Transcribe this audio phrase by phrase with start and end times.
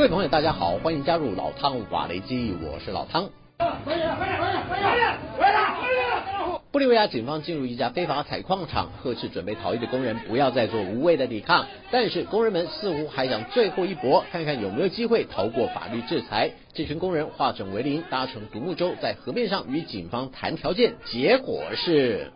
[0.00, 3.28] 各位朋友，大家好，欢迎加入老汤瓦雷基，我是老汤。
[6.72, 11.66] 玻利维亚警方进入一家非法采矿场，呵斥准备逃逸的工人不要再做无谓的抵抗。
[11.90, 16.52] 但是工人们似乎还想最后一搏，看看有没有机会逃过法律制裁。
[16.72, 22.32] 这群工人化整为零，搭乘独木舟在河面上与警方谈条件，结果是。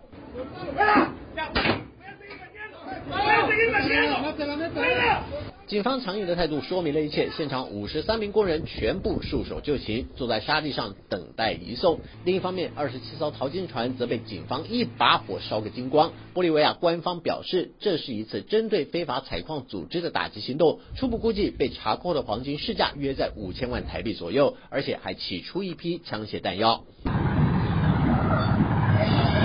[5.67, 12.01] 警方强硬的态度说明了一切，现场五十三名工人全部束手就擒，坐在沙地上等待移送。
[12.25, 16.13] 另一方面，二十七艘淘金船则被警方一把火烧个精光。
[16.35, 26.85] 玻利维亚官方表示，这是一次针对非法采矿组织的打击行动，初步估计被查扣的黄金市价约在五千万台币左右，而且还起出一批枪械弹药。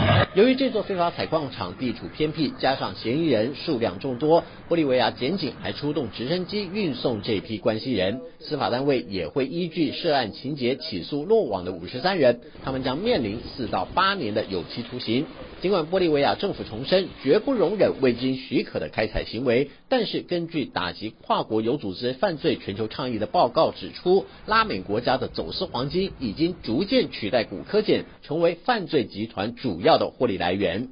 [0.35, 8.21] 由于这座非法采矿场地处偏僻，加上嫌疑人数量众多，玻利维亚检警还出动直升机运送这批关系人。
[8.39, 15.25] 司法单位也会依据涉案情节起诉落网的五十三人，他们将面临四到八年的有期徒刑。
[15.61, 30.87] 尽管玻利维亚政府重申绝不容忍未经许可的开采行为，但是根据打击跨国有组织犯罪全球倡议的报告指出，拉美国家的走私黄金已经逐渐取代古柯碱，成为犯罪集团主要的获利来源。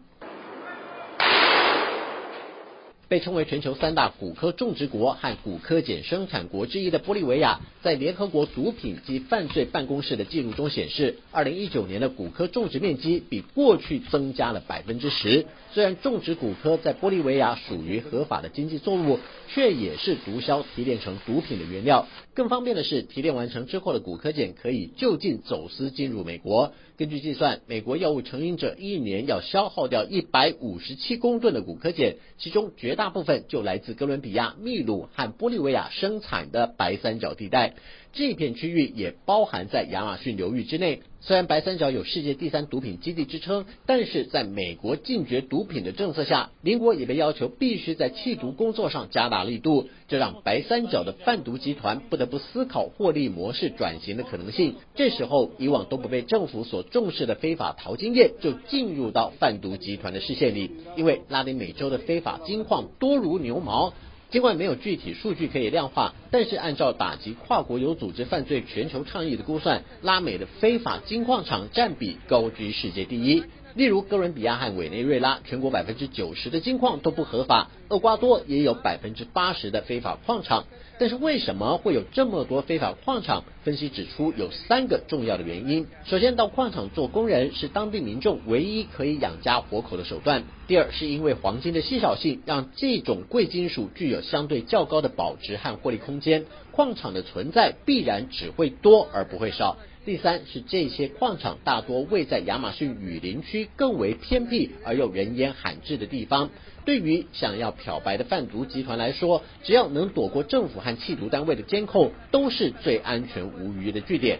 [3.09, 15.45] 被称为全球三大古科种植国和古科碱生产国之一的玻利维亚，在联合国毒品及犯罪办公室的记录中显示，二零一九年的古科种植面积比过去增加了百分之十。
[15.73, 22.07] 虽然种植古科在玻利维亚属于合法的经济作物，却也是毒枭提炼成毒品的原料。
[22.33, 26.73] 更方便的是，提炼完成之后的古科碱可以就近走私进入美国。
[26.97, 37.75] 根据计算，美国药物成瘾者一年要消耗掉一百五十七公吨的古科碱，其中绝大部分就来自哥伦比亚、秘鲁和玻利维亚生产的白三角地带。
[38.11, 41.03] 这片区域也包含在亚马逊流域之内。
[41.19, 54.75] 虽然白三角有世界第三毒品基地之称，但是在美国禁绝毒品的政策下，邻国也被要求必须在弃毒工作上加大力度，这让白三角的贩毒集团不得不思考获利模式转型的可能性。
[54.95, 63.93] 这时候，以往都不被政府所重视的非法淘金业就进入到贩毒集团的视线里，因为拉丁美洲的非法金矿多如牛毛。
[64.29, 73.43] 尽管没有具体数据可以量化，但是按照打击跨国有组织犯罪全球倡议的估算，拉美的非法金矿场占比高居世界第一。
[73.77, 80.65] 例如哥伦比亚和委内瑞拉，全国百分之九十的金矿都不合法；厄瓜多也有百分之八十的非法矿场。
[80.97, 83.43] 但是为什么会有这么多非法矿场？
[83.63, 99.77] 分析指出有三个重要的原因：首先，到矿场做工人是当地民众唯一可以养家活口的手段；第二，是因为黄金的稀少性，让这种贵金属具有相对较高的保值和获利空间，矿场的存在必然只会多而不会少。
[100.07, 106.49] 第三是这些矿场大多位在亚马逊雨林区更为偏僻而又人烟罕至的地方，
[106.85, 114.39] 对于想要漂白的贩毒集团来说，只要能躲过政府和缉毒单位的监控，都是最安全无虞的据点。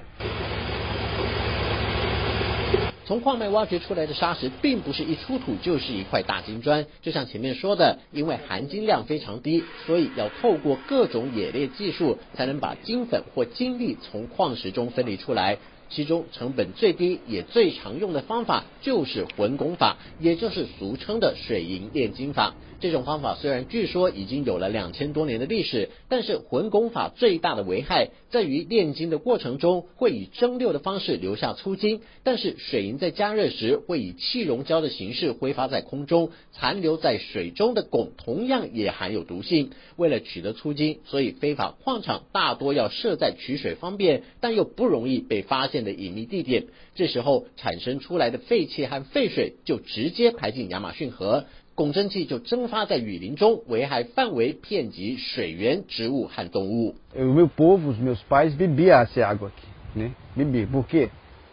[3.08, 6.86] 从矿脉挖掘出来的砂石，并不是一出土就是一块大金砖。
[7.02, 15.58] 就像前面说的，因为含金量非常低，所以要透过各种冶炼技术，才能把金粉或金粒从矿石中分离出来。
[15.90, 22.56] 其中成本最低也最常用的方法就是混汞法，也就是俗称的水银炼金法。
[22.80, 39.72] 这种方法虽然据说已经有了两千多年的历史，但是混汞法最大的危害在于炼金的过程中会以蒸馏的方式留下粗金，但是水银在加热时会以气溶胶的形式挥发在空中，残留在水中的汞同样也含有毒性。
[39.96, 46.66] 为了取得粗金，所以非法矿场大多要设在取水方便但又不容易被发现的隐秘地点。
[46.96, 51.46] 这时候产生出来的废气和废水就直接排进亚马逊河。
[51.76, 56.96] 汞蒸气就蒸发在雨林中，危害范围遍及水源、植物和动物。
[57.16, 60.12] O meu povo, os meus pais bebiam essa água aqui, né?
[60.36, 60.66] Bebia.
[60.66, 61.10] Por quê?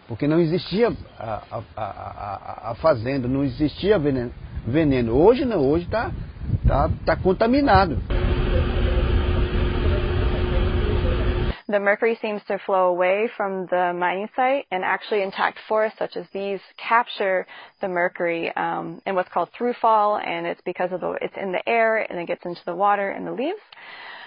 [0.08, 1.42] Porque não existia a
[1.76, 5.14] a a fazenda, não existia veneno.
[5.14, 6.10] Hoje não, hoje está
[6.62, 7.98] está está contaminado.
[11.68, 16.16] The mercury seems to flow away from the mining site, and actually intact forests such
[16.16, 17.46] as these capture
[17.80, 21.68] the mercury um, in what's called throughfall, and it's because of the it's in the
[21.68, 23.60] air and it gets into the water and the leaves.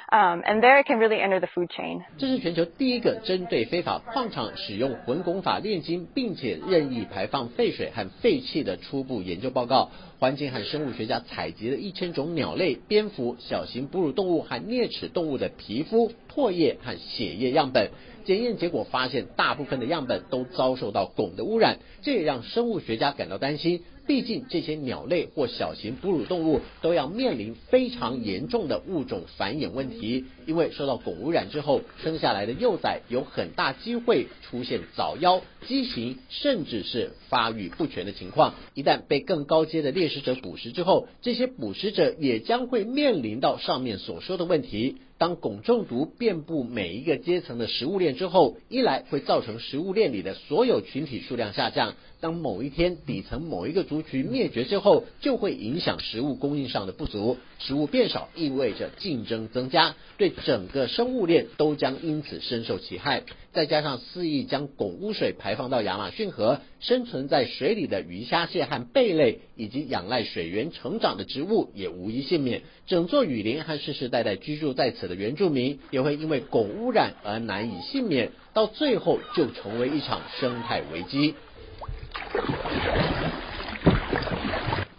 [0.09, 2.03] And there can really enter the food chain.
[2.17, 9.91] 这是全球第一个针对非法矿场使用混汞法炼金，并且任意排放废水和废气的初步研究报告。
[10.19, 17.91] 环境和生物学家采集了一千种鸟类、蝙蝠、小型哺乳动物和啮齿动物的皮肤、唾液和血液样本。
[18.27, 23.83] 检验结果发现，大部分的样本都遭受到汞的污染，这也让生物学家感到担心。
[24.05, 38.55] 毕竟这些鸟类或小型哺乳动物都要面临非常严重的物种繁衍问题，因为受到汞污染之后，生下来的幼崽有很大机会出现早夭、畸形，甚至是发育不全的情况。
[38.73, 44.97] 一旦被更高阶的猎食者捕食之后，这些捕食者也将会面临到上面所说的问题。
[45.17, 51.95] 当汞中毒遍布每一个阶层的食物链之后，一来会造成食物链里的所有群体数量下降。
[52.19, 63.23] 当某一天底层某一个族群灭绝之后，就会影响食物供应上的不足，食物变少意味着竞争增加，对整个生物链都将因此深受其害。
[63.53, 72.61] 再加上肆意将汞污水排放到亚马逊河，生存在水里的鱼虾蟹和贝类，以及仰赖水源成长的植物也无一幸免。
[72.87, 81.35] 整座雨林和世世代代居住在此的原住民，也会因为汞污染而难以幸免，到最后就成为一场生态危机。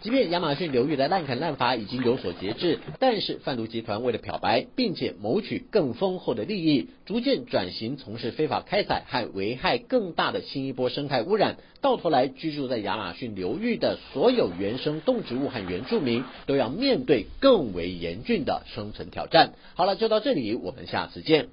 [0.01, 11.57] 即便亚马逊流域的滥砍滥伐已经有所节制，但是贩毒集团为了漂白，并且谋取更丰厚的利益，逐渐转型从事非法开采和危害更大的新一波生态污染。
[11.81, 19.53] 到头来，居住在亚马逊流域的所有原生动植物和原住民都要面对更为严峻的生存挑战。
[19.75, 21.49] 好了，就到这里，我们下次见。